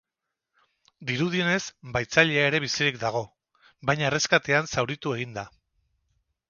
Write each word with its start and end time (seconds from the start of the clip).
Dirudienez, 1.09 1.59
bahitzailea 1.97 2.47
ere 2.53 2.63
bizirik 2.65 2.99
dago, 3.05 3.23
baina 3.91 4.09
erreskatean 4.11 4.73
zauritu 4.77 5.19
egin 5.21 5.39
da. 5.41 5.47